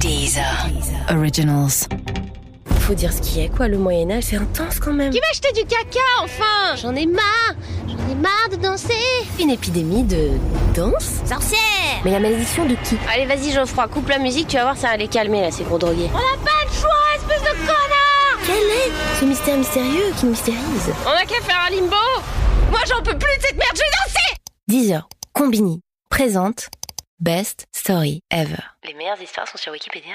Deezer. 0.00 0.68
Originals. 1.10 1.88
Faut 2.80 2.94
dire 2.94 3.12
ce 3.12 3.20
qui 3.20 3.40
est, 3.40 3.48
quoi. 3.48 3.68
Le 3.68 3.78
Moyen-Âge, 3.78 4.24
c'est 4.24 4.36
intense 4.36 4.78
quand 4.80 4.92
même. 4.92 5.10
Qui 5.10 5.18
va 5.18 5.26
acheter 5.30 5.52
du 5.52 5.66
caca, 5.66 5.98
enfin? 6.22 6.76
J'en 6.76 6.94
ai 6.94 7.06
marre 7.06 7.54
J'en 7.86 8.12
ai 8.12 8.14
marre 8.14 8.48
de 8.50 8.56
danser 8.56 8.94
Une 9.40 9.50
épidémie 9.50 10.04
de 10.04 10.30
danse 10.74 11.20
Sorcière 11.26 11.58
Mais 12.04 12.12
la 12.12 12.20
malédiction 12.20 12.64
de 12.64 12.74
qui? 12.76 12.96
Allez, 13.12 13.26
vas-y, 13.26 13.52
Geoffroy, 13.52 13.88
coupe 13.88 14.08
la 14.08 14.18
musique, 14.18 14.48
tu 14.48 14.56
vas 14.56 14.62
voir, 14.62 14.76
ça 14.76 14.88
va 14.88 14.96
les 14.96 15.08
calmer, 15.08 15.40
là, 15.42 15.50
ces 15.50 15.64
gros 15.64 15.78
drogués. 15.78 16.08
On 16.12 16.16
n'a 16.16 16.44
pas 16.44 16.64
le 16.64 16.72
choix, 16.72 16.90
espèce 17.16 17.42
de 17.42 17.56
connard 17.58 18.38
Quel 18.46 18.54
est 18.56 18.92
ce 19.20 19.24
mystère 19.24 19.56
mystérieux 19.58 20.12
qui 20.16 20.24
nous 20.26 20.30
mystérise 20.32 20.92
On 21.06 21.10
a 21.10 21.24
qu'à 21.26 21.42
faire 21.42 21.60
un 21.66 21.70
limbo 21.70 21.96
Moi, 22.70 22.80
j'en 22.88 23.02
peux 23.02 23.18
plus 23.18 23.36
de 23.36 23.42
cette 23.42 23.56
merde, 23.56 23.74
je 23.74 23.80
vais 23.80 23.90
danser 24.06 24.36
10 24.68 24.92
heures. 24.92 25.08
Combini 25.34 25.80
présente 26.08 26.68
Best 27.20 27.66
Story 27.72 28.22
Ever. 28.30 28.62
Les 28.86 28.94
meilleures 28.94 29.20
histoires 29.20 29.48
sont 29.48 29.58
sur 29.58 29.72
Wikipédia. 29.72 30.14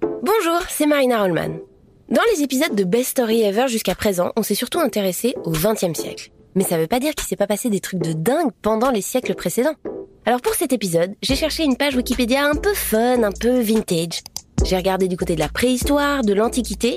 Bonjour, 0.00 0.60
c'est 0.68 0.86
Marina 0.86 1.22
Rollman. 1.22 1.60
Dans 2.08 2.22
les 2.34 2.42
épisodes 2.42 2.74
de 2.74 2.82
Best 2.82 3.10
Story 3.10 3.42
Ever 3.42 3.68
jusqu'à 3.68 3.94
présent, 3.94 4.32
on 4.34 4.42
s'est 4.42 4.56
surtout 4.56 4.80
intéressé 4.80 5.36
au 5.44 5.52
XXe 5.52 5.96
siècle. 5.96 6.32
Mais 6.56 6.64
ça 6.64 6.78
veut 6.78 6.88
pas 6.88 6.98
dire 6.98 7.14
qu'il 7.14 7.28
s'est 7.28 7.36
pas 7.36 7.46
passé 7.46 7.70
des 7.70 7.78
trucs 7.78 8.02
de 8.02 8.12
dingue 8.12 8.50
pendant 8.60 8.90
les 8.90 9.02
siècles 9.02 9.36
précédents. 9.36 9.76
Alors 10.26 10.40
pour 10.40 10.54
cet 10.54 10.72
épisode, 10.72 11.14
j'ai 11.22 11.36
cherché 11.36 11.62
une 11.62 11.76
page 11.76 11.94
Wikipédia 11.94 12.44
un 12.44 12.56
peu 12.56 12.74
fun, 12.74 13.22
un 13.22 13.30
peu 13.30 13.60
vintage. 13.60 14.22
J'ai 14.64 14.76
regardé 14.76 15.06
du 15.06 15.16
côté 15.16 15.36
de 15.36 15.40
la 15.40 15.48
préhistoire, 15.48 16.22
de 16.22 16.32
l'Antiquité, 16.32 16.96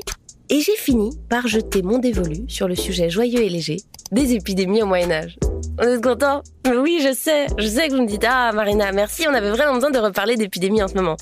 et 0.49 0.59
j'ai 0.59 0.75
fini 0.75 1.11
par 1.29 1.45
jeter 1.45 1.83
mon 1.83 1.99
dévolu 1.99 2.45
sur 2.47 2.67
le 2.67 2.75
sujet 2.75 3.11
joyeux 3.11 3.43
et 3.43 3.49
léger 3.49 3.77
des 4.11 4.33
épidémies 4.33 4.81
au 4.81 4.87
Moyen 4.87 5.11
Âge. 5.11 5.37
On 5.77 5.83
est 5.83 6.01
content 6.01 6.41
oui, 6.67 6.99
je 7.03 7.13
sais, 7.13 7.47
je 7.57 7.67
sais 7.67 7.87
que 7.89 7.93
vous 7.95 8.01
me 8.01 8.07
dites 8.07 8.25
ah 8.27 8.51
Marina, 8.53 8.91
merci, 8.91 9.25
on 9.29 9.33
avait 9.33 9.49
vraiment 9.51 9.73
besoin 9.75 9.91
de 9.91 9.99
reparler 9.99 10.35
d'épidémies 10.35 10.81
en 10.81 10.87
ce 10.87 10.95
moment. 10.95 11.15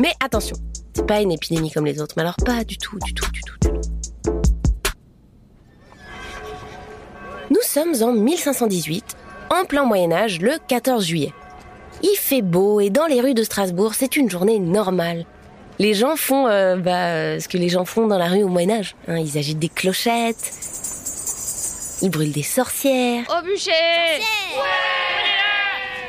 Mais 0.00 0.12
attention, 0.24 0.56
c'est 0.94 1.06
pas 1.06 1.20
une 1.20 1.30
épidémie 1.32 1.70
comme 1.70 1.86
les 1.86 2.00
autres, 2.00 2.14
mais 2.16 2.22
alors 2.22 2.36
pas 2.44 2.64
du 2.64 2.78
tout, 2.78 2.98
du 3.04 3.14
tout, 3.14 3.30
du 3.30 3.40
tout, 3.42 3.54
du 3.60 3.68
tout. 3.68 4.32
Nous 7.50 7.62
sommes 7.62 7.94
en 8.02 8.12
1518, 8.12 9.16
en 9.50 9.64
plein 9.64 9.84
Moyen 9.84 10.12
Âge, 10.12 10.40
le 10.40 10.52
14 10.66 11.04
juillet. 11.04 11.32
Il 12.02 12.16
fait 12.16 12.42
beau 12.42 12.80
et 12.80 12.90
dans 12.90 13.06
les 13.06 13.20
rues 13.20 13.34
de 13.34 13.42
Strasbourg, 13.42 13.94
c'est 13.94 14.16
une 14.16 14.30
journée 14.30 14.58
normale. 14.58 15.24
Les 15.78 15.94
gens 15.94 16.16
font 16.16 16.48
euh, 16.48 16.76
bah, 16.76 17.38
ce 17.40 17.46
que 17.48 17.56
les 17.56 17.68
gens 17.68 17.84
font 17.84 18.06
dans 18.08 18.18
la 18.18 18.26
rue 18.26 18.42
au 18.42 18.48
Moyen 18.48 18.70
Âge. 18.70 18.96
hein. 19.06 19.18
ils 19.18 19.38
agitent 19.38 19.60
des 19.60 19.68
clochettes, 19.68 20.52
ils 22.02 22.10
brûlent 22.10 22.32
des 22.32 22.42
sorcières, 22.42 23.24
Au 23.28 23.42
bûcher. 23.44 23.70
Ouais. 23.70 24.22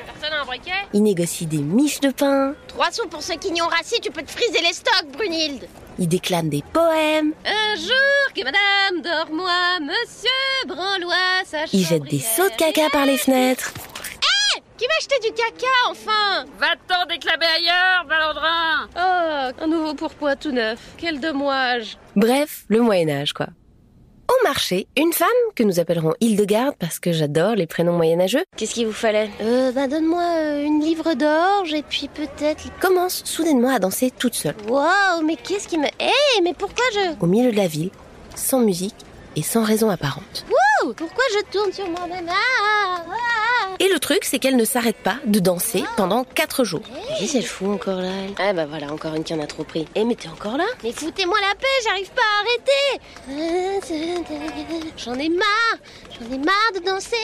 Personne 0.06 0.38
a 0.38 0.42
un 0.42 0.45
briquet. 0.45 0.72
Ils 0.94 1.04
négocient 1.04 1.48
des 1.48 1.58
miches 1.59 2.00
de 2.00 2.09
pain, 2.12 2.54
Trois 2.68 2.92
sous 2.92 3.08
pour 3.08 3.22
ceux 3.23 3.36
qui 3.36 3.52
n'y 3.52 3.62
ont 3.62 3.68
rassis, 3.68 4.00
tu 4.02 4.12
peux 4.12 4.23
te 4.23 4.32
friser 4.32 4.62
les 4.62 4.73
stocks, 4.73 5.08
Brunhilde. 5.14 5.67
Ils 5.98 6.08
déclament 6.08 6.50
des 6.50 6.64
poèmes, 6.73 7.34
Un 7.45 7.76
jour 7.76 8.34
que 8.36 8.44
madame 8.44 9.02
dors-moi, 9.04 9.80
monsieur 9.82 10.67
Branlois, 10.67 11.44
sa 11.45 11.66
ils 11.73 11.86
jettent 11.86 12.04
des 12.04 12.20
seaux 12.20 12.48
de 12.50 12.56
caca 12.56 12.90
par 12.92 13.06
les 13.06 13.17
fenêtres. 13.17 13.73
Qui 14.78 14.86
va 14.86 14.94
acheter 14.98 15.20
du 15.28 15.34
caca, 15.34 15.67
enfin? 15.90 16.45
Va-t'en 16.58 17.06
déclamer 17.06 17.45
ailleurs, 17.58 18.06
Valandrin. 18.08 18.88
Oh, 18.95 19.62
un 19.64 19.67
nouveau 19.67 19.94
pourpoint 19.94 20.38
tout 20.38 20.54
neuf. 20.54 20.80
Quel 20.98 21.20
dommage. 21.20 21.98
Bref, 22.16 22.64
le 22.70 22.80
Moyen 22.80 23.10
Âge, 23.10 23.34
quoi. 23.34 23.48
Au 24.30 24.44
marché, 24.44 24.85
une 24.95 25.11
femme, 25.11 25.27
que 25.55 25.63
nous 25.63 25.80
appellerons 25.80 26.13
Hildegarde 26.19 26.75
parce 26.77 26.99
que 26.99 27.11
j'adore 27.11 27.55
les 27.55 27.66
prénoms 27.66 27.94
moyenâgeux, 27.94 28.44
Qu'est-ce 28.55 28.75
qu'il 28.75 28.86
vous 28.86 28.94
fallait? 28.94 29.27
Euh, 29.41 29.71
bah 29.71 29.88
donne-moi 29.88 30.21
euh, 30.21 30.63
une 30.63 30.81
livre 30.81 31.16
d'orge 31.16 31.73
et 31.73 31.81
puis 31.81 32.09
peut-être... 32.13 32.66
commence 32.80 33.23
soudainement 33.25 33.69
à 33.69 33.80
danser 33.80 34.11
toute 34.11 34.36
seule, 34.36 34.53
Waouh, 34.67 35.23
mais 35.25 35.36
qu'est-ce 35.36 35.67
qui 35.67 35.80
me... 35.80 35.88
Hé, 35.99 36.41
mais 36.44 36.53
pourquoi 36.53 36.86
je... 36.94 37.19
au 37.19 37.25
milieu 37.25 37.52
de 37.52 37.58
la 37.58 37.66
ville, 37.66 37.89
sans 38.36 38.59
musique 38.59 38.94
et 39.36 39.41
sans 39.41 39.63
raison 39.63 39.89
apparente. 39.89 40.45
Ouh, 40.52 40.93
pourquoi 40.93 41.23
je 41.33 41.52
tourne 41.52 41.73
sur 41.73 41.89
moi-même? 41.89 42.30
Ah, 42.30 42.79
Et 43.82 43.88
le 43.88 44.00
truc, 44.00 44.26
c'est 44.26 44.40
qu'elle 44.40 44.58
ne 44.58 44.66
s'arrête 44.66 44.98
pas 44.98 45.17
de 45.26 45.40
danser 45.40 45.84
pendant 45.95 46.26
quatre 46.26 46.66
jours. 46.66 46.82
Qu'est-ce 47.17 47.34
qu'elle 47.34 47.45
fout 47.45 47.70
encore 47.70 48.02
là 48.02 48.10
elle 48.28 48.34
Ah 48.38 48.52
bah 48.54 48.66
voilà, 48.66 48.92
encore 48.92 49.16
une 49.16 49.23
qui 49.23 49.34
en 49.34 49.40
a 49.40 49.48
trop 49.48 49.64
pris. 49.64 49.88
Eh 49.95 50.04
mais 50.04 50.16
t'es 50.16 50.28
encore 50.28 50.58
là? 50.58 50.66
Mais 50.84 50.92
foutez-moi 50.92 51.38
la 51.40 51.56
paix, 51.56 51.67
j'arrive 51.86 52.10
pas 52.12 52.22
à 52.22 52.42
arrêter 52.42 53.00
J'en 54.98 55.14
ai 55.16 55.30
marre 55.30 55.78
J'en 56.20 56.34
ai 56.36 56.38
marre 56.40 56.72
de 56.76 56.80
danser 56.86 57.16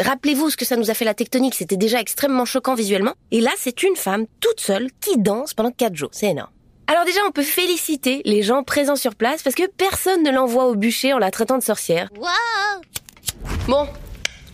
Rappelez-vous 0.00 0.48
ce 0.50 0.56
que 0.56 0.64
ça 0.64 0.76
nous 0.76 0.90
a 0.90 0.94
fait 0.94 1.04
la 1.04 1.12
tectonique, 1.14 1.54
c'était 1.54 1.76
déjà 1.76 2.00
extrêmement 2.00 2.44
choquant 2.46 2.74
visuellement. 2.74 3.12
Et 3.30 3.40
là, 3.42 3.50
c'est 3.58 3.82
une 3.82 3.96
femme 3.96 4.24
toute 4.40 4.60
seule 4.60 4.88
qui 5.00 5.18
danse 5.18 5.52
pendant 5.52 5.70
quatre 5.72 5.94
jours. 5.96 6.10
C'est 6.12 6.28
énorme. 6.28 6.50
Alors 6.86 7.04
déjà, 7.04 7.20
on 7.28 7.32
peut 7.32 7.42
féliciter 7.42 8.22
les 8.24 8.42
gens 8.42 8.62
présents 8.62 8.96
sur 8.96 9.14
place 9.14 9.42
parce 9.42 9.54
que 9.54 9.66
personne 9.66 10.22
ne 10.22 10.30
l'envoie 10.30 10.64
au 10.68 10.74
bûcher 10.74 11.12
en 11.12 11.18
la 11.18 11.30
traitant 11.30 11.58
de 11.58 11.62
sorcière. 11.62 12.08
Waouh 12.18 12.80
Bon, 13.66 13.86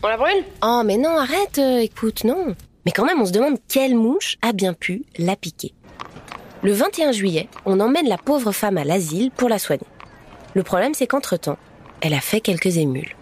on 0.04 0.08
la 0.08 0.16
brûle 0.16 0.44
Oh 0.62 0.82
mais 0.84 0.98
non, 0.98 1.16
arrête, 1.16 1.58
euh, 1.58 1.78
écoute, 1.78 2.24
non. 2.24 2.54
Mais 2.84 2.92
quand 2.92 3.06
même, 3.06 3.20
on 3.20 3.26
se 3.26 3.32
demande 3.32 3.56
quelle 3.68 3.94
mouche 3.94 4.36
a 4.42 4.52
bien 4.52 4.74
pu 4.74 5.04
la 5.18 5.34
piquer. 5.34 5.72
Le 6.62 6.72
21 6.72 7.12
juillet, 7.12 7.48
on 7.64 7.80
emmène 7.80 8.08
la 8.08 8.18
pauvre 8.18 8.52
femme 8.52 8.78
à 8.78 8.84
l'asile 8.84 9.30
pour 9.30 9.48
la 9.48 9.58
soigner. 9.58 9.86
Le 10.54 10.62
problème, 10.62 10.94
c'est 10.94 11.06
qu'entre-temps, 11.06 11.58
elle 12.00 12.14
a 12.14 12.20
fait 12.20 12.40
quelques 12.40 12.76
émules. 12.76 13.16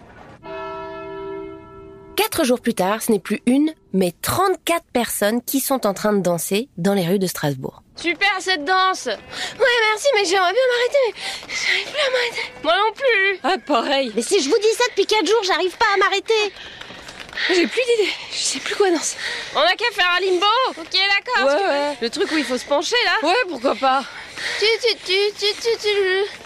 Quatre 2.33 2.45
jours 2.45 2.61
plus 2.61 2.73
tard, 2.73 3.03
ce 3.03 3.11
n'est 3.11 3.19
plus 3.19 3.43
une, 3.45 3.71
mais 3.93 4.11
34 4.23 4.83
personnes 4.91 5.43
qui 5.43 5.59
sont 5.59 5.85
en 5.85 5.93
train 5.93 6.13
de 6.13 6.19
danser 6.19 6.67
dans 6.77 6.95
les 6.95 7.07
rues 7.07 7.19
de 7.19 7.27
Strasbourg. 7.27 7.83
Super 7.95 8.31
cette 8.39 8.65
danse! 8.65 9.05
Ouais 9.05 9.77
merci, 9.91 10.07
mais 10.15 10.25
j'aimerais 10.25 10.51
bien 10.51 10.61
m'arrêter, 10.71 11.21
mais 11.47 11.53
j'arrive 11.53 11.91
plus 11.91 12.01
à 12.01 12.09
m'arrêter. 12.09 12.41
Moi 12.63 12.73
non 12.75 12.93
plus! 12.95 13.39
Ah, 13.43 13.57
pareil. 13.59 14.11
Mais 14.15 14.23
si 14.23 14.41
je 14.41 14.49
vous 14.49 14.57
dis 14.59 14.73
ça 14.75 14.83
depuis 14.89 15.05
4 15.05 15.27
jours, 15.27 15.43
j'arrive 15.43 15.77
pas 15.77 15.85
à 15.93 15.97
m'arrêter. 15.97 16.53
J'ai 17.49 17.67
plus 17.67 17.81
d'idées, 17.81 18.11
je 18.31 18.37
sais 18.37 18.59
plus 18.59 18.75
quoi 18.77 18.89
danser. 18.89 19.15
On 19.55 19.59
a 19.59 19.75
qu'à 19.75 19.91
faire 19.93 20.09
un 20.17 20.25
limbo! 20.25 20.45
Ok 20.69 20.91
d'accord. 20.91 21.45
Ouais, 21.45 21.67
ouais. 21.67 21.97
Le 22.01 22.09
truc 22.09 22.31
où 22.31 22.37
il 22.37 22.45
faut 22.45 22.57
se 22.57 22.65
pencher 22.65 22.95
là. 23.05 23.27
Ouais, 23.27 23.35
pourquoi 23.47 23.75
pas. 23.75 24.03
Tu, 24.57 24.65
tu, 24.81 24.95
tu, 25.05 25.13
tu, 25.37 25.53
tu, 25.61 25.77
tu. 25.79 25.89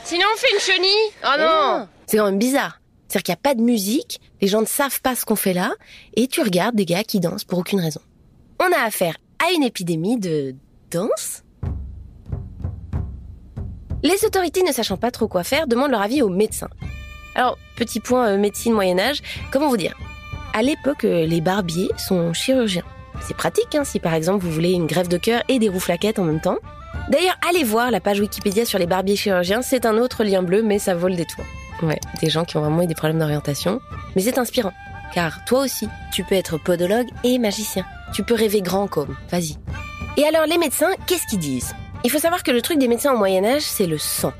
Sinon 0.04 0.26
on 0.34 0.38
fait 0.38 0.52
une 0.54 0.60
chenille. 0.60 1.14
Oh 1.24 1.40
non. 1.40 1.88
C'est 2.08 2.18
quand 2.18 2.26
même 2.26 2.40
bizarre. 2.40 2.82
C'est-à-dire 3.08 3.24
qu'il 3.24 3.32
n'y 3.32 3.38
a 3.38 3.42
pas 3.42 3.56
de 3.56 3.62
musique, 3.62 4.20
les 4.42 4.48
gens 4.48 4.62
ne 4.62 4.68
savent 4.68 5.02
pas 5.02 5.16
ce 5.16 5.26
qu'on 5.26 5.36
fait 5.36 5.54
là, 5.54 5.74
et 6.16 6.28
tu 6.28 6.42
regardes 6.42 6.76
des 6.76 6.86
gars 6.86 7.04
qui 7.04 7.20
dansent 7.20 7.44
pour 7.44 7.60
aucune 7.60 7.80
raison. 7.80 8.02
On 8.60 8.72
a 8.72 8.86
affaire 8.86 9.18
à 9.46 9.52
une 9.52 9.64
épidémie 9.64 10.20
de 10.20 10.56
danse 10.92 11.44
Les 14.04 14.26
autorités 14.26 14.64
ne 14.64 14.72
sachant 14.72 14.98
pas 14.98 15.12
trop 15.12 15.28
quoi 15.28 15.44
faire 15.44 15.68
demandent 15.68 15.92
leur 15.92 16.02
avis 16.02 16.22
aux 16.22 16.30
médecins. 16.30 16.70
Alors, 17.36 17.58
petit 17.76 18.00
point 18.00 18.30
euh, 18.30 18.38
médecine 18.38 18.74
Moyen-Âge, 18.74 19.22
comment 19.52 19.70
vous 19.70 19.78
dire? 19.78 19.96
À 20.54 20.64
l'époque, 20.64 21.04
euh, 21.04 21.26
les 21.26 21.40
barbiers 21.40 21.90
sont 21.98 22.34
chirurgiens. 22.34 22.86
C'est 23.22 23.38
pratique 23.38 23.76
hein, 23.76 23.84
si 23.84 24.00
par 24.00 24.14
exemple 24.14 24.44
vous 24.44 24.52
voulez 24.52 24.72
une 24.72 24.88
greffe 24.88 25.10
de 25.10 25.18
cœur 25.18 25.44
et 25.48 25.60
des 25.60 25.70
rouflaquettes 25.70 26.20
en 26.20 26.24
même 26.24 26.42
temps. 26.42 26.58
D'ailleurs, 27.10 27.38
allez 27.48 27.64
voir 27.64 27.92
la 27.92 28.00
page 28.00 28.20
Wikipédia 28.20 28.66
sur 28.66 28.80
les 28.80 28.88
barbiers 28.88 29.16
chirurgiens, 29.16 29.62
c'est 29.62 29.86
un 29.86 29.98
autre 29.98 30.24
lien 30.24 30.42
bleu, 30.42 30.64
mais 30.64 30.80
ça 30.80 30.96
vaut 30.96 31.08
le 31.08 31.16
détour. 31.16 31.46
Ouais, 31.84 32.00
des 32.22 32.30
gens 32.30 32.44
qui 32.44 32.58
ont 32.58 32.62
vraiment 32.62 32.82
eu 32.82 32.88
des 32.88 32.96
problèmes 32.96 33.20
d'orientation. 33.20 33.80
Mais 34.16 34.24
c'est 34.24 34.38
inspirant, 34.38 34.74
car 35.14 35.46
toi 35.46 35.62
aussi, 35.62 35.88
tu 36.12 36.24
peux 36.24 36.36
être 36.36 36.58
podologue 36.58 37.08
et 37.24 37.38
magicien. 37.38 37.86
Tu 38.14 38.24
peux 38.24 38.34
rêver 38.34 38.62
grand 38.62 38.88
comme, 38.88 39.16
vas-y. 39.30 39.58
Et 40.18 40.26
alors, 40.26 40.46
les 40.48 40.58
médecins, 40.58 40.90
qu'est-ce 41.06 41.28
qu'ils 41.28 41.40
disent? 41.40 41.76
Il 42.04 42.12
faut 42.12 42.20
savoir 42.20 42.42
que 42.42 42.52
le 42.52 42.62
truc 42.62 42.80
des 42.80 42.88
médecins 42.88 43.14
au 43.14 43.18
Moyen-Âge, 43.18 43.62
c'est 43.62 43.86
le 43.86 43.98
sang. 43.98 44.34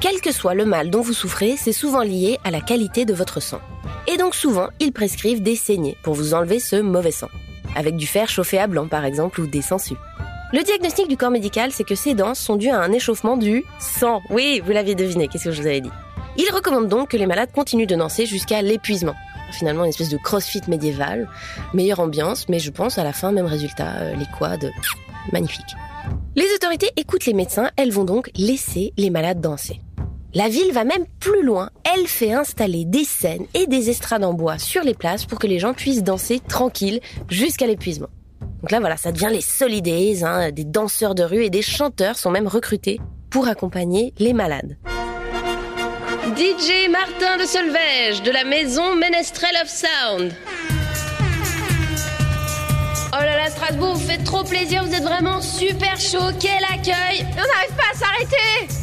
Quel 0.00 0.20
que 0.20 0.32
soit 0.32 0.54
le 0.54 0.64
mal 0.64 0.90
dont 0.90 1.00
vous 1.00 1.12
souffrez, 1.12 1.56
c'est 1.56 1.72
souvent 1.72 2.02
lié 2.02 2.38
à 2.44 2.50
la 2.50 2.60
qualité 2.60 3.04
de 3.04 3.14
votre 3.14 3.40
sang. 3.40 3.60
Et 4.06 4.16
donc 4.16 4.34
souvent, 4.34 4.68
ils 4.80 4.92
prescrivent 4.92 5.42
des 5.42 5.56
saignées 5.56 5.96
pour 6.02 6.14
vous 6.14 6.34
enlever 6.34 6.60
ce 6.60 6.76
mauvais 6.76 7.10
sang. 7.10 7.28
Avec 7.76 7.96
du 7.96 8.06
fer 8.06 8.28
chauffé 8.28 8.58
à 8.58 8.66
blanc, 8.66 8.86
par 8.86 9.04
exemple, 9.04 9.40
ou 9.40 9.46
des 9.46 9.62
sangsues. 9.62 9.96
Le 10.52 10.62
diagnostic 10.62 11.08
du 11.08 11.16
corps 11.16 11.30
médical, 11.30 11.72
c'est 11.72 11.84
que 11.84 11.94
ces 11.94 12.14
danses 12.14 12.38
sont 12.38 12.56
dues 12.56 12.70
à 12.70 12.80
un 12.80 12.92
échauffement 12.92 13.36
du 13.36 13.64
sang. 13.80 14.20
Oui, 14.30 14.62
vous 14.64 14.72
l'aviez 14.72 14.94
deviné, 14.94 15.26
qu'est-ce 15.26 15.44
que 15.44 15.52
je 15.52 15.60
vous 15.60 15.66
avais 15.66 15.80
dit? 15.80 15.90
Il 16.36 16.50
recommande 16.52 16.88
donc 16.88 17.10
que 17.10 17.16
les 17.16 17.26
malades 17.26 17.52
continuent 17.52 17.86
de 17.86 17.94
danser 17.94 18.26
jusqu'à 18.26 18.60
l'épuisement. 18.60 19.14
Finalement, 19.52 19.84
une 19.84 19.90
espèce 19.90 20.08
de 20.08 20.16
crossfit 20.16 20.62
médiéval. 20.66 21.28
Meilleure 21.74 22.00
ambiance, 22.00 22.48
mais 22.48 22.58
je 22.58 22.70
pense 22.70 22.98
à 22.98 23.04
la 23.04 23.12
fin, 23.12 23.30
même 23.30 23.46
résultat, 23.46 23.98
euh, 23.98 24.16
les 24.16 24.26
quads, 24.26 24.70
magnifique. 25.32 25.76
Les 26.34 26.46
autorités 26.56 26.90
écoutent 26.96 27.26
les 27.26 27.34
médecins, 27.34 27.70
elles 27.76 27.92
vont 27.92 28.04
donc 28.04 28.30
laisser 28.36 28.92
les 28.96 29.10
malades 29.10 29.40
danser. 29.40 29.80
La 30.34 30.48
ville 30.48 30.72
va 30.72 30.82
même 30.82 31.04
plus 31.20 31.44
loin, 31.44 31.70
elle 31.94 32.08
fait 32.08 32.32
installer 32.32 32.84
des 32.84 33.04
scènes 33.04 33.46
et 33.54 33.68
des 33.68 33.88
estrades 33.88 34.24
en 34.24 34.34
bois 34.34 34.58
sur 34.58 34.82
les 34.82 34.94
places 34.94 35.26
pour 35.26 35.38
que 35.38 35.46
les 35.46 35.60
gens 35.60 35.74
puissent 35.74 36.02
danser 36.02 36.40
tranquilles 36.40 37.00
jusqu'à 37.28 37.68
l'épuisement. 37.68 38.08
Donc 38.60 38.72
là 38.72 38.80
voilà, 38.80 38.96
ça 38.96 39.12
devient 39.12 39.28
les 39.30 39.40
solidays, 39.40 40.24
hein, 40.24 40.50
des 40.50 40.64
danseurs 40.64 41.14
de 41.14 41.22
rue 41.22 41.44
et 41.44 41.50
des 41.50 41.62
chanteurs 41.62 42.18
sont 42.18 42.32
même 42.32 42.48
recrutés 42.48 43.00
pour 43.30 43.46
accompagner 43.46 44.12
les 44.18 44.32
malades. 44.32 44.76
DJ 46.32 46.88
Martin 46.90 47.36
de 47.36 47.44
Solvège 47.44 48.22
de 48.22 48.30
la 48.30 48.44
maison 48.44 48.96
Menestrel 48.96 49.54
of 49.62 49.68
Sound. 49.68 50.32
Oh 53.12 53.20
là 53.20 53.36
là, 53.36 53.50
Strasbourg, 53.50 53.94
vous 53.94 54.08
faites 54.08 54.24
trop 54.24 54.42
plaisir, 54.42 54.82
vous 54.84 54.94
êtes 54.94 55.02
vraiment 55.02 55.42
super 55.42 56.00
chaud, 56.00 56.32
quel 56.40 56.64
accueil 56.64 57.26
On 57.32 57.46
n'arrive 57.46 57.76
pas 57.76 57.92
à 57.92 57.96
s'arrêter 57.96 58.74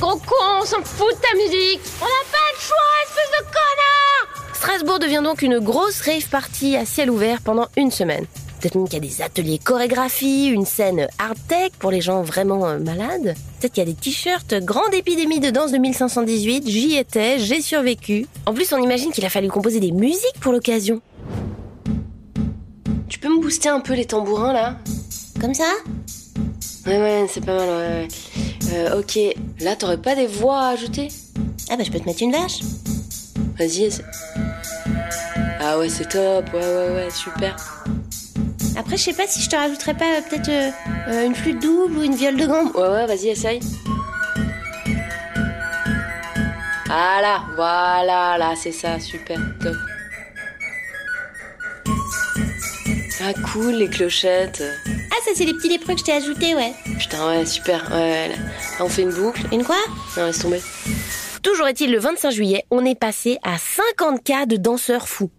Gros 0.00 0.16
con, 0.16 0.60
on 0.60 0.66
s'en 0.66 0.82
fout 0.82 1.14
de 1.14 1.20
ta 1.20 1.34
musique 1.36 1.80
On 2.00 2.04
n'a 2.04 2.26
pas 2.32 2.50
le 2.52 2.60
choix, 2.60 2.76
espèce 3.06 3.38
de 3.38 3.44
connard 3.44 4.54
Strasbourg 4.54 4.98
devient 4.98 5.22
donc 5.22 5.42
une 5.42 5.60
grosse 5.60 6.02
rave 6.02 6.28
party 6.28 6.76
à 6.76 6.84
ciel 6.84 7.08
ouvert 7.08 7.40
pendant 7.40 7.68
une 7.76 7.92
semaine. 7.92 8.26
Peut-être 8.60 8.74
même 8.74 8.84
qu'il 8.84 9.02
y 9.02 9.06
a 9.06 9.08
des 9.08 9.22
ateliers 9.22 9.58
chorégraphie, 9.58 10.48
une 10.48 10.66
scène 10.66 11.08
hard 11.18 11.38
tech 11.48 11.70
pour 11.78 11.90
les 11.90 12.02
gens 12.02 12.22
vraiment 12.22 12.66
euh, 12.66 12.78
malades. 12.78 13.34
Peut-être 13.58 13.72
qu'il 13.72 13.82
y 13.82 13.86
a 13.88 13.90
des 13.90 13.96
t-shirts 13.96 14.54
grande 14.62 14.92
épidémie 14.92 15.40
de 15.40 15.48
danse 15.48 15.72
de 15.72 15.78
1518, 15.78 16.68
j'y 16.68 16.96
étais, 16.96 17.38
j'ai 17.38 17.62
survécu. 17.62 18.26
En 18.44 18.52
plus, 18.52 18.70
on 18.74 18.76
imagine 18.76 19.12
qu'il 19.12 19.24
a 19.24 19.30
fallu 19.30 19.48
composer 19.48 19.80
des 19.80 19.92
musiques 19.92 20.38
pour 20.40 20.52
l'occasion. 20.52 21.00
Tu 23.08 23.18
peux 23.18 23.34
me 23.34 23.40
booster 23.40 23.70
un 23.70 23.80
peu 23.80 23.94
les 23.94 24.04
tambourins 24.04 24.52
là? 24.52 24.76
Comme 25.40 25.54
ça? 25.54 25.72
Ouais, 26.86 27.00
ouais, 27.00 27.26
c'est 27.30 27.44
pas 27.44 27.56
mal, 27.56 27.68
ouais, 27.68 27.74
ouais. 27.74 28.08
Euh, 28.74 29.00
ok, 29.00 29.18
là 29.60 29.74
t'aurais 29.74 29.96
pas 29.96 30.14
des 30.14 30.26
voix 30.26 30.60
à 30.60 30.68
ajouter? 30.68 31.08
Ah 31.70 31.76
bah 31.78 31.82
je 31.84 31.90
peux 31.90 31.98
te 31.98 32.04
mettre 32.04 32.22
une 32.22 32.32
vache. 32.32 32.60
Vas-y. 33.58 33.88
Ah 35.60 35.78
ouais, 35.78 35.88
c'est 35.88 36.08
top, 36.08 36.44
ouais, 36.52 36.60
ouais, 36.60 36.94
ouais, 36.94 37.08
super. 37.10 37.56
Après 38.80 38.96
je 38.96 39.02
sais 39.02 39.12
pas 39.12 39.26
si 39.26 39.42
je 39.42 39.50
te 39.50 39.56
rajouterais 39.56 39.92
pas 39.92 40.06
euh, 40.06 40.20
peut-être 40.22 40.48
euh, 40.48 40.70
euh, 41.08 41.26
une 41.26 41.34
flûte 41.34 41.60
double 41.60 41.98
ou 41.98 42.02
une 42.02 42.14
viole 42.14 42.36
de 42.36 42.46
gambe. 42.46 42.74
Ouais, 42.74 42.88
ouais, 42.88 43.06
vas-y, 43.06 43.28
essaye. 43.28 43.60
Ah 46.88 47.18
là, 47.20 47.42
voilà, 47.56 48.38
là, 48.38 48.54
c'est 48.56 48.72
ça, 48.72 48.98
super, 48.98 49.38
top. 49.60 49.76
Ah 53.22 53.34
cool, 53.52 53.74
les 53.74 53.88
clochettes. 53.90 54.62
Ah 55.10 55.16
ça 55.26 55.32
c'est 55.34 55.44
les 55.44 55.52
petits 55.52 55.68
lépreux 55.68 55.92
que 55.92 56.00
je 56.00 56.04
t'ai 56.04 56.12
ajoutés 56.12 56.54
ouais. 56.54 56.72
Putain, 56.98 57.28
ouais, 57.28 57.44
super. 57.44 57.86
Ouais, 57.90 57.98
ouais, 57.98 58.28
là. 58.28 58.34
On 58.80 58.88
fait 58.88 59.02
une 59.02 59.12
boucle. 59.12 59.42
Une 59.52 59.62
quoi? 59.62 59.76
Non, 60.16 60.24
laisse 60.24 60.38
tomber. 60.38 60.62
Toujours 61.42 61.68
est-il, 61.68 61.92
le 61.92 61.98
25 61.98 62.30
juillet, 62.30 62.64
on 62.70 62.86
est 62.86 62.98
passé 62.98 63.36
à 63.42 63.58
50 63.58 64.24
cas 64.24 64.46
de 64.46 64.56
danseurs 64.56 65.06
fous. 65.06 65.30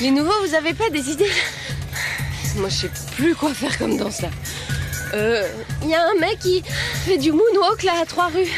Les 0.00 0.10
nouveaux, 0.10 0.32
vous 0.46 0.54
avez 0.54 0.72
pas 0.72 0.88
des 0.88 1.10
idées? 1.10 1.30
Moi, 2.56 2.68
je 2.68 2.74
sais 2.74 2.90
plus 3.16 3.34
quoi 3.34 3.52
faire 3.52 3.76
comme 3.78 3.96
danse 3.96 4.22
là. 4.22 4.28
Euh, 5.14 5.46
il 5.82 5.90
y 5.90 5.94
a 5.94 6.02
un 6.08 6.14
mec 6.18 6.38
qui 6.40 6.62
fait 7.04 7.18
du 7.18 7.32
moonwalk 7.32 7.82
là 7.82 7.92
à 8.02 8.06
trois 8.06 8.26
rues. 8.26 8.50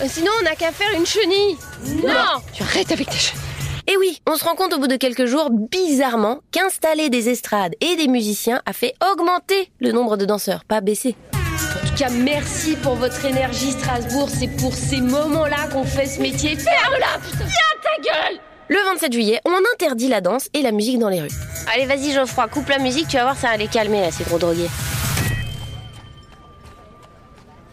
Euh, 0.00 0.06
sinon, 0.08 0.30
on 0.40 0.44
n'a 0.44 0.56
qu'à 0.56 0.72
faire 0.72 0.88
une 0.96 1.06
chenille. 1.06 1.56
Non 2.04 2.40
Tu 2.52 2.62
arrêtes 2.62 2.90
avec 2.92 3.08
tes 3.08 3.18
chenilles. 3.18 3.42
Et 3.88 3.96
oui, 3.98 4.20
on 4.26 4.36
se 4.36 4.44
rend 4.44 4.54
compte 4.54 4.72
au 4.72 4.78
bout 4.78 4.86
de 4.86 4.96
quelques 4.96 5.26
jours, 5.26 5.50
bizarrement, 5.50 6.40
qu'installer 6.50 7.10
des 7.10 7.28
estrades 7.28 7.74
et 7.80 7.96
des 7.96 8.06
musiciens 8.08 8.62
a 8.64 8.72
fait 8.72 8.94
augmenter 9.12 9.70
le 9.80 9.92
nombre 9.92 10.16
de 10.16 10.24
danseurs, 10.24 10.64
pas 10.64 10.80
baisser. 10.80 11.16
En 11.34 11.86
tout 11.88 11.94
cas, 11.96 12.08
merci 12.10 12.76
pour 12.76 12.94
votre 12.94 13.24
énergie, 13.24 13.72
Strasbourg. 13.72 14.28
C'est 14.30 14.48
pour 14.56 14.72
ces 14.74 15.00
moments-là 15.00 15.66
qu'on 15.72 15.84
fait 15.84 16.06
ce 16.06 16.20
métier. 16.20 16.56
Ferme-la, 16.56 17.18
putain 17.18 17.44
Tiens 17.44 17.80
ta 17.82 18.02
gueule 18.02 18.40
Le 18.68 18.76
27 18.92 19.12
juillet, 19.12 19.40
on 19.44 19.58
interdit 19.74 20.08
la 20.08 20.20
danse 20.20 20.48
et 20.54 20.62
la 20.62 20.72
musique 20.72 20.98
dans 20.98 21.08
les 21.08 21.20
rues. 21.20 21.28
Allez 21.72 21.86
vas-y 21.86 22.12
Geoffroy, 22.12 22.48
coupe 22.48 22.68
la 22.68 22.78
musique, 22.78 23.08
tu 23.08 23.16
vas 23.16 23.22
voir 23.24 23.36
ça 23.36 23.48
va 23.48 23.56
les 23.56 23.68
calmer 23.68 24.00
là 24.00 24.10
ces 24.10 24.24
gros 24.24 24.38
drogués. 24.38 24.68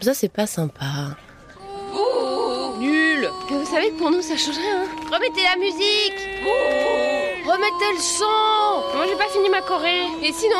Ça, 0.00 0.14
c'est 0.14 0.32
pas 0.32 0.46
sympa. 0.46 1.16
Nul 2.78 3.28
Vous 3.50 3.66
savez 3.66 3.90
que 3.90 3.98
pour 3.98 4.10
nous, 4.10 4.22
ça 4.22 4.34
change 4.36 4.56
rien. 4.56 4.84
hein. 4.84 4.88
Remettez 5.12 5.42
la 5.42 5.56
musique 5.56 6.40
Remettez 7.46 7.92
le 7.92 7.98
son 8.00 8.96
Moi, 8.96 9.04
j'ai 9.06 9.16
pas 9.16 9.28
fini 9.30 9.50
ma 9.50 9.60
choré. 9.60 10.04
Et 10.22 10.32
sinon, 10.32 10.56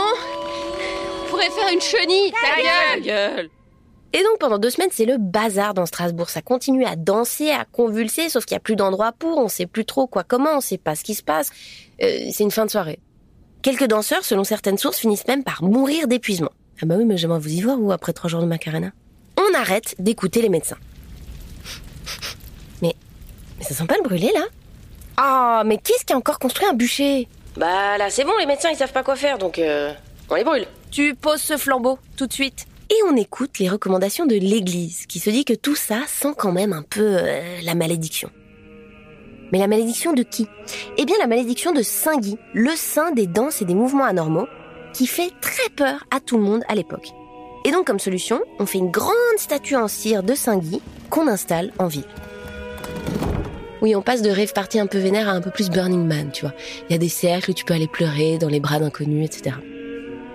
on 1.24 1.30
pourrait 1.30 1.48
faire 1.48 1.72
une 1.72 1.80
chenille. 1.80 2.32
Ta 2.32 3.02
gueule 3.02 3.48
Et 4.12 4.22
donc 4.22 4.38
pendant 4.38 4.58
deux 4.58 4.68
semaines, 4.68 4.90
c'est 4.92 5.06
le 5.06 5.16
bazar 5.16 5.72
dans 5.72 5.86
Strasbourg. 5.86 6.28
Ça 6.28 6.42
continue 6.42 6.84
à 6.84 6.96
danser, 6.96 7.50
à 7.50 7.64
convulser, 7.64 8.28
sauf 8.28 8.44
qu'il 8.44 8.56
n'y 8.56 8.58
a 8.58 8.60
plus 8.60 8.76
d'endroit 8.76 9.12
pour, 9.12 9.38
on 9.38 9.48
sait 9.48 9.66
plus 9.66 9.86
trop 9.86 10.06
quoi 10.06 10.22
comment, 10.22 10.56
on 10.56 10.60
sait 10.60 10.76
pas 10.78 10.96
ce 10.96 11.04
qui 11.04 11.14
se 11.14 11.22
passe. 11.22 11.50
Euh, 12.02 12.18
c'est 12.30 12.44
une 12.44 12.50
fin 12.50 12.66
de 12.66 12.70
soirée. 12.70 12.98
Quelques 13.62 13.86
danseurs, 13.86 14.24
selon 14.24 14.42
certaines 14.42 14.78
sources, 14.78 14.98
finissent 14.98 15.26
même 15.28 15.44
par 15.44 15.62
mourir 15.62 16.08
d'épuisement. 16.08 16.50
Ah 16.82 16.86
bah 16.86 16.94
oui, 16.96 17.04
mais 17.04 17.18
j'aimerais 17.18 17.38
vous 17.38 17.52
y 17.52 17.60
voir, 17.60 17.78
ou 17.78 17.92
après 17.92 18.14
trois 18.14 18.30
jours 18.30 18.40
de 18.40 18.46
Macarena. 18.46 18.90
On 19.36 19.54
arrête 19.54 19.94
d'écouter 19.98 20.40
les 20.40 20.48
médecins. 20.48 20.78
Mais, 22.80 22.94
mais 23.58 23.64
ça 23.64 23.74
sent 23.74 23.84
pas 23.84 23.96
le 23.96 24.02
brûler 24.02 24.30
là? 24.34 24.46
Ah, 25.18 25.62
mais 25.66 25.76
qui 25.76 25.92
est-ce 25.92 26.06
qui 26.06 26.14
a 26.14 26.16
encore 26.16 26.38
construit 26.38 26.66
un 26.66 26.72
bûcher? 26.72 27.28
Bah 27.56 27.98
là, 27.98 28.08
c'est 28.08 28.24
bon, 28.24 28.32
les 28.38 28.46
médecins 28.46 28.70
ils 28.70 28.76
savent 28.76 28.92
pas 28.92 29.02
quoi 29.02 29.16
faire, 29.16 29.36
donc 29.36 29.58
euh, 29.58 29.92
on 30.30 30.36
les 30.36 30.44
brûle. 30.44 30.66
Tu 30.90 31.14
poses 31.14 31.42
ce 31.42 31.58
flambeau, 31.58 31.98
tout 32.16 32.26
de 32.26 32.32
suite. 32.32 32.66
Et 32.88 32.96
on 33.08 33.16
écoute 33.16 33.58
les 33.58 33.68
recommandations 33.68 34.24
de 34.24 34.36
l'Église, 34.36 35.04
qui 35.04 35.18
se 35.18 35.28
dit 35.28 35.44
que 35.44 35.52
tout 35.52 35.76
ça 35.76 36.00
sent 36.08 36.32
quand 36.38 36.52
même 36.52 36.72
un 36.72 36.82
peu 36.82 37.18
euh, 37.18 37.60
la 37.62 37.74
malédiction. 37.74 38.30
Mais 39.52 39.58
la 39.58 39.66
malédiction 39.66 40.12
de 40.12 40.22
qui? 40.22 40.46
Eh 40.96 41.04
bien 41.04 41.16
la 41.18 41.26
malédiction 41.26 41.72
de 41.72 41.82
Saint 41.82 42.18
Guy, 42.18 42.38
le 42.54 42.72
saint 42.76 43.12
des 43.12 43.26
danses 43.26 43.62
et 43.62 43.64
des 43.64 43.74
mouvements 43.74 44.04
anormaux, 44.04 44.46
qui 44.92 45.06
fait 45.06 45.30
très 45.40 45.68
peur 45.76 46.04
à 46.10 46.20
tout 46.20 46.36
le 46.36 46.44
monde 46.44 46.62
à 46.68 46.74
l'époque. 46.74 47.08
Et 47.64 47.72
donc 47.72 47.86
comme 47.86 47.98
solution, 47.98 48.40
on 48.58 48.66
fait 48.66 48.78
une 48.78 48.90
grande 48.90 49.14
statue 49.38 49.76
en 49.76 49.88
cire 49.88 50.22
de 50.22 50.34
Saint 50.34 50.58
Guy 50.58 50.80
qu'on 51.10 51.28
installe 51.28 51.72
en 51.78 51.88
ville. 51.88 52.06
Oui, 53.82 53.94
on 53.94 54.02
passe 54.02 54.22
de 54.22 54.30
rêve 54.30 54.52
party 54.52 54.78
un 54.78 54.86
peu 54.86 54.98
vénère 54.98 55.28
à 55.28 55.32
un 55.32 55.40
peu 55.40 55.50
plus 55.50 55.70
Burning 55.70 56.06
Man, 56.06 56.30
tu 56.32 56.42
vois. 56.42 56.54
Il 56.88 56.92
y 56.92 56.94
a 56.94 56.98
des 56.98 57.08
cercles 57.08 57.50
où 57.50 57.54
tu 57.54 57.64
peux 57.64 57.74
aller 57.74 57.88
pleurer 57.88 58.36
dans 58.38 58.48
les 58.48 58.60
bras 58.60 58.78
d'inconnus, 58.78 59.26
etc. 59.26 59.56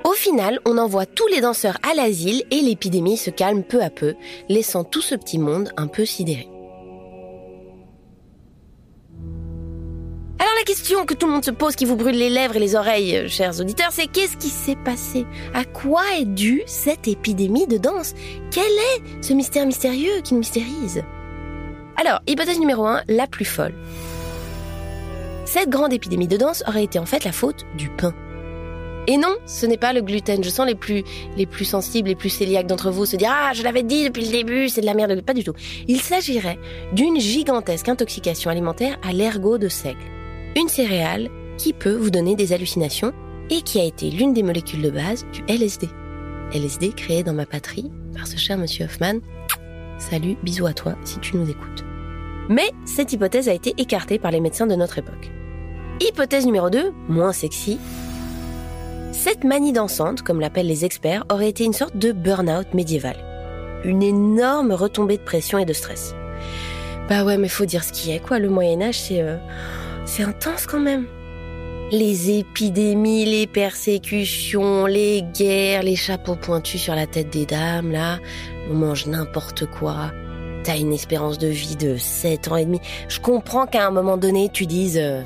Au 0.04 0.14
final, 0.14 0.60
on 0.66 0.78
envoie 0.78 1.06
tous 1.06 1.28
les 1.28 1.42
danseurs 1.42 1.78
à 1.90 1.94
l'asile 1.94 2.44
et 2.50 2.62
l'épidémie 2.62 3.18
se 3.18 3.30
calme 3.30 3.64
peu 3.64 3.82
à 3.82 3.90
peu, 3.90 4.16
laissant 4.50 4.84
tout 4.84 5.02
ce 5.02 5.16
petit 5.16 5.38
monde 5.38 5.72
un 5.78 5.88
peu 5.88 6.06
sidéré. 6.06 6.48
Question 10.86 11.04
que 11.08 11.16
tout 11.16 11.26
le 11.26 11.34
monde 11.34 11.44
se 11.44 11.50
pose, 11.50 11.76
qui 11.76 11.84
vous 11.84 11.96
brûle 11.96 12.16
les 12.16 12.30
lèvres 12.30 12.58
et 12.58 12.60
les 12.60 12.76
oreilles, 12.76 13.18
euh, 13.18 13.28
chers 13.28 13.60
auditeurs, 13.60 13.90
c'est 13.90 14.06
qu'est-ce 14.06 14.38
qui 14.38 14.50
s'est 14.50 14.76
passé? 14.76 15.26
À 15.56 15.66
quoi 15.66 16.04
est 16.16 16.26
due 16.26 16.62
cette 16.68 17.08
épidémie 17.08 17.66
de 17.66 17.80
danse? 17.80 18.14
Quel 18.52 18.64
est 18.64 19.24
ce 19.24 19.34
mystère 19.34 19.66
mystérieux 19.66 20.22
qui 20.24 20.36
nous 20.36 20.42
mystérise 20.42 21.02
Alors, 22.00 22.20
hypothèse 22.28 22.60
numéro 22.60 22.86
1, 22.86 23.02
la 23.08 23.26
plus 23.26 23.46
folle. 23.46 23.74
Cette 25.46 25.70
grande 25.70 25.92
épidémie 25.92 26.28
de 26.28 26.38
danse 26.38 26.64
aurait 26.68 26.84
été 26.84 27.00
en 27.00 27.08
fait 27.08 27.24
la 27.24 27.32
faute 27.32 27.66
du 27.76 27.90
pain. 27.90 28.14
Et 29.08 29.18
non, 29.18 29.36
ce 29.48 29.66
n'est 29.66 29.78
pas 29.78 29.92
le 29.92 30.02
gluten. 30.02 30.44
Je 30.44 30.50
sens 30.52 30.68
les 30.68 30.76
plus, 30.76 31.04
les 31.36 31.48
plus 31.48 31.66
sensibles, 31.66 32.10
les 32.10 32.16
plus 32.16 32.38
cœliaques 32.38 32.68
d'entre 32.68 32.92
vous 32.92 33.08
se 33.08 33.16
dire 33.16 33.32
Ah, 33.34 33.54
je 33.56 33.64
l'avais 33.64 33.84
dit 33.84 34.04
depuis 34.04 34.26
le 34.26 34.32
début, 34.32 34.70
c'est 34.70 34.82
de 34.82 34.86
la 34.86 34.94
merde. 34.94 35.20
Pas 35.22 35.34
du 35.34 35.44
tout. 35.44 35.54
Il 35.88 36.00
s'agirait 36.00 36.60
d'une 36.94 37.20
gigantesque 37.20 37.90
intoxication 37.90 38.52
alimentaire 38.52 38.98
à 39.02 39.14
l'ergot 39.14 39.58
de 39.58 39.68
seigle. 39.68 40.15
Une 40.56 40.70
céréale 40.70 41.30
qui 41.58 41.74
peut 41.74 41.96
vous 41.96 42.10
donner 42.10 42.36
des 42.36 42.54
hallucinations 42.54 43.14
et 43.50 43.62
qui 43.62 43.80
a 43.80 43.84
été 43.84 44.10
l'une 44.10 44.34
des 44.34 44.44
molécules 44.44 44.82
de 44.82 44.90
base 44.90 45.26
du 45.32 45.44
LSD. 45.48 45.88
LSD 46.54 46.94
créé 46.94 47.24
dans 47.24 47.34
ma 47.34 47.46
patrie 47.46 47.92
par 48.16 48.28
ce 48.28 48.38
cher 48.38 48.58
monsieur 48.58 48.86
Hoffman. 48.86 49.20
Salut, 49.98 50.38
bisous 50.44 50.66
à 50.66 50.74
toi 50.74 50.96
si 51.04 51.20
tu 51.20 51.38
nous 51.38 51.50
écoutes. 51.50 51.84
Mais 52.50 52.70
cette 52.86 53.12
hypothèse 53.12 53.50
a 53.50 53.54
été 53.54 53.74
écartée 53.78 54.20
par 54.20 54.32
les 54.32 54.40
médecins 54.40 54.68
de 54.68 54.76
notre 54.76 54.98
époque. 54.98 55.32
Hypothèse 56.02 56.46
numéro 56.46 56.70
2, 56.70 56.92
moins 57.08 57.34
sexy, 57.34 57.80
cette 59.12 59.46
manie 59.46 59.72
dansante, 59.72 60.22
comme 60.22 60.42
l'appellent 60.42 60.68
les 60.68 60.84
experts, 60.84 61.24
aurait 61.32 61.50
été 61.50 61.64
une 61.64 61.74
sorte 61.74 61.98
de 61.98 62.12
burn-out 62.12 62.74
médiéval. 62.74 63.16
Une 63.86 64.04
énorme 64.04 64.74
retombée 64.74 65.18
de 65.18 65.24
pression 65.24 65.58
et 65.58 65.66
de 65.66 65.72
stress. 65.74 66.14
Bah 67.08 67.24
ouais, 67.24 67.38
mais 67.38 67.48
faut 67.48 67.66
dire 67.66 67.84
ce 67.84 67.94
qui 67.94 68.12
est, 68.12 68.20
quoi. 68.20 68.40
Le 68.40 68.50
Moyen-Âge, 68.50 69.00
c'est. 69.00 69.22
euh, 69.22 69.38
c'est 70.06 70.24
intense 70.24 70.66
quand 70.66 70.80
même. 70.80 71.06
Les 71.92 72.40
épidémies, 72.40 73.26
les 73.26 73.46
persécutions, 73.48 74.86
les 74.88 75.22
guerres, 75.22 75.84
les 75.84 75.96
chapeaux 75.96 76.36
pointus 76.36 76.82
sur 76.82 76.96
la 76.96 77.06
tête 77.06 77.30
des 77.30 77.46
dames, 77.46 77.92
là. 77.92 78.18
On 78.72 78.74
mange 78.74 79.06
n'importe 79.06 79.66
quoi. 79.68 80.12
T'as 80.64 80.78
une 80.78 80.92
espérance 80.94 81.38
de 81.38 81.48
vie 81.48 81.76
de 81.76 81.96
7 81.98 82.48
ans 82.48 82.56
et 82.56 82.66
demi. 82.66 82.82
Je 83.08 83.20
comprends 83.20 83.68
qu'à 83.68 83.86
un 83.86 83.92
moment 83.92 84.18
donné, 84.18 84.50
tu 84.52 84.66
dises. 84.66 84.98
euh, 84.98 85.22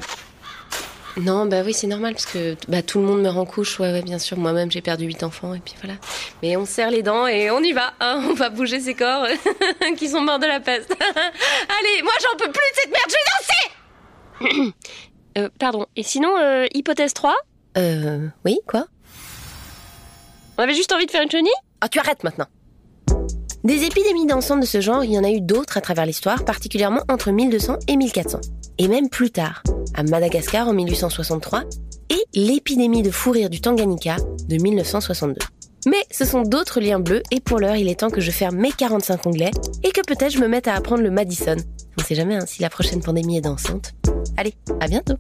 non, 1.17 1.45
bah 1.48 1.62
oui, 1.65 1.74
c'est 1.74 1.88
normal 1.88 2.13
parce 2.13 2.25
que 2.25 2.55
bah, 2.67 2.81
tout 2.81 3.00
le 3.00 3.05
monde 3.05 3.21
meurt 3.21 3.38
en 3.38 3.45
couche. 3.45 3.79
Ouais, 3.79 3.91
ouais, 3.91 4.01
bien 4.01 4.19
sûr. 4.19 4.38
Moi-même, 4.38 4.69
j'ai 4.69 4.81
perdu 4.81 5.05
huit 5.05 5.24
enfants 5.24 5.53
et 5.53 5.59
puis 5.59 5.75
voilà. 5.81 5.98
Mais 6.43 6.55
on 6.57 6.65
serre 6.65 6.91
les 6.91 7.03
dents 7.03 7.25
et 7.27 7.50
on 7.51 7.59
y 7.62 7.71
va. 7.71 7.93
hein. 8.01 8.21
On 8.29 8.33
va 8.33 8.50
bouger 8.50 8.79
ces 8.81 8.95
corps 8.95 9.25
qui 9.98 10.09
sont 10.09 10.21
morts 10.21 10.39
de 10.39 10.45
la 10.45 10.59
peste. 10.59 10.91
Allez, 11.00 12.01
moi, 12.03 12.13
j'en 12.21 12.38
peux 12.38 12.51
plus 12.51 12.69
de 12.71 12.75
cette 12.75 12.91
merde. 12.91 13.07
Je 13.07 13.13
vais. 13.13 13.19
Euh, 15.38 15.48
pardon. 15.60 15.86
Et 15.96 16.03
sinon, 16.03 16.36
euh, 16.38 16.65
hypothèse 16.74 17.13
3 17.13 17.36
Euh, 17.77 18.27
oui, 18.46 18.60
quoi? 18.67 18.88
On 20.58 20.63
avait 20.63 20.74
juste 20.74 20.91
envie 20.91 21.05
de 21.05 21.12
faire 21.12 21.22
une 21.22 21.29
chenille? 21.29 21.51
Ah, 21.81 21.88
tu 21.88 22.00
arrêtes 22.00 22.24
maintenant. 22.24 22.48
Des 23.63 23.84
épidémies 23.84 24.25
d'ensemble 24.25 24.62
de 24.62 24.65
ce 24.65 24.81
genre, 24.81 25.03
il 25.03 25.12
y 25.12 25.19
en 25.19 25.24
a 25.24 25.29
eu 25.29 25.39
d'autres 25.39 25.77
à 25.77 25.81
travers 25.81 26.05
l'histoire, 26.05 26.43
particulièrement 26.46 27.01
entre 27.10 27.31
1200 27.31 27.77
et 27.88 27.96
1400. 27.96 28.39
Et 28.79 28.88
même 28.88 29.10
plus 29.10 29.31
tard, 29.31 29.62
à 29.93 30.03
Madagascar 30.03 30.67
en 30.67 30.74
1863, 30.74 31.63
et 32.10 32.24
l'épidémie 32.34 33.03
de 33.03 33.12
fou 33.12 33.31
rire 33.31 33.50
du 33.50 33.62
Tanganyika 33.62 34.15
de 34.48 34.55
1962. 34.58 35.36
Mais 35.88 36.03
ce 36.12 36.25
sont 36.25 36.41
d'autres 36.41 36.79
liens 36.81 37.00
bleus 37.00 37.24
et 37.31 37.39
pour 37.39 37.60
l'heure, 37.60 37.75
il 37.75 37.88
est 37.88 38.00
temps 38.00 38.10
que 38.10 38.22
je 38.22 38.31
ferme 38.31 38.55
mes 38.58 38.72
45 38.72 39.25
onglets 39.27 39.51
et 39.84 39.91
que 39.91 40.01
peut-être 40.01 40.31
je 40.34 40.39
me 40.39 40.48
mette 40.48 40.67
à 40.67 40.74
apprendre 40.74 41.03
le 41.03 41.12
Madison. 41.12 41.55
On 41.98 42.03
sait 42.03 42.15
jamais 42.15 42.36
hein, 42.36 42.46
si 42.46 42.62
la 42.62 42.69
prochaine 42.69 43.01
pandémie 43.01 43.38
est 43.38 43.41
dansante. 43.41 43.93
Allez, 44.39 44.53
à 44.79 44.88
bientôt 44.88 45.17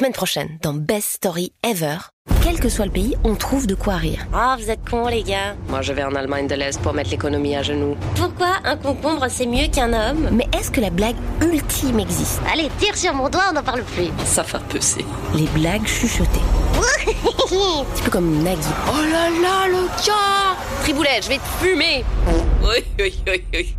semaine 0.00 0.12
prochaine, 0.14 0.58
dans 0.62 0.72
Best 0.72 1.16
Story 1.16 1.52
Ever, 1.62 1.98
quel 2.42 2.58
que 2.58 2.70
soit 2.70 2.86
le 2.86 2.90
pays, 2.90 3.16
on 3.22 3.34
trouve 3.34 3.66
de 3.66 3.74
quoi 3.74 3.96
rire. 3.96 4.26
Oh, 4.32 4.54
vous 4.58 4.70
êtes 4.70 4.80
cons, 4.88 5.08
les 5.08 5.22
gars. 5.22 5.54
Moi, 5.68 5.82
je 5.82 5.92
vais 5.92 6.02
en 6.02 6.14
Allemagne 6.14 6.46
de 6.46 6.54
l'Est 6.54 6.80
pour 6.80 6.94
mettre 6.94 7.10
l'économie 7.10 7.54
à 7.54 7.62
genoux. 7.62 7.98
Pourquoi 8.16 8.60
un 8.64 8.78
concombre, 8.78 9.26
c'est 9.28 9.44
mieux 9.44 9.66
qu'un 9.66 9.92
homme? 9.92 10.30
Mais 10.32 10.46
est-ce 10.58 10.70
que 10.70 10.80
la 10.80 10.88
blague 10.88 11.16
ultime 11.42 12.00
existe? 12.00 12.40
Allez, 12.50 12.70
tire 12.78 12.96
sur 12.96 13.12
mon 13.12 13.28
doigt, 13.28 13.48
on 13.50 13.52
n'en 13.52 13.62
parle 13.62 13.82
plus. 13.82 14.08
Ça 14.24 14.42
fait 14.42 14.62
peser. 14.70 15.04
Les 15.34 15.46
blagues 15.48 15.86
chuchotées. 15.86 16.40
Un 17.52 17.84
petit 17.84 18.02
peu 18.02 18.10
comme 18.10 18.42
Nagui. 18.42 18.62
Oh 18.88 19.02
là 19.12 19.28
là, 19.28 19.68
le 19.68 19.86
gars 20.06 20.56
Triboulet, 20.82 21.20
je 21.22 21.28
vais 21.28 21.36
te 21.36 21.62
fumer 21.62 22.04
Oui, 22.62 22.84
oui, 22.98 23.14
oui, 23.26 23.44
oui. 23.52 23.76